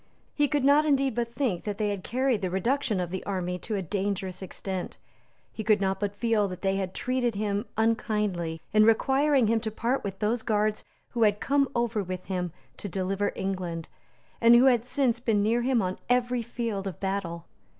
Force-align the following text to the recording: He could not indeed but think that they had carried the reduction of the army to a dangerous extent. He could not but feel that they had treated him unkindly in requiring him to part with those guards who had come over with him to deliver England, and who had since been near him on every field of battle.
He 0.33 0.47
could 0.47 0.63
not 0.63 0.83
indeed 0.83 1.13
but 1.13 1.31
think 1.35 1.63
that 1.63 1.77
they 1.77 1.89
had 1.89 2.03
carried 2.03 2.41
the 2.41 2.49
reduction 2.49 2.99
of 2.99 3.11
the 3.11 3.23
army 3.23 3.59
to 3.59 3.75
a 3.75 3.83
dangerous 3.83 4.41
extent. 4.41 4.97
He 5.53 5.63
could 5.63 5.79
not 5.79 5.99
but 5.99 6.15
feel 6.15 6.47
that 6.47 6.63
they 6.63 6.77
had 6.77 6.95
treated 6.95 7.35
him 7.35 7.67
unkindly 7.77 8.59
in 8.73 8.83
requiring 8.83 9.45
him 9.45 9.59
to 9.59 9.69
part 9.69 10.03
with 10.03 10.17
those 10.17 10.41
guards 10.41 10.83
who 11.09 11.21
had 11.21 11.39
come 11.39 11.69
over 11.75 12.01
with 12.01 12.23
him 12.23 12.51
to 12.77 12.89
deliver 12.89 13.31
England, 13.35 13.89
and 14.41 14.55
who 14.55 14.65
had 14.65 14.85
since 14.85 15.19
been 15.19 15.43
near 15.43 15.61
him 15.61 15.83
on 15.83 15.99
every 16.09 16.41
field 16.41 16.87
of 16.87 16.99
battle. 16.99 17.45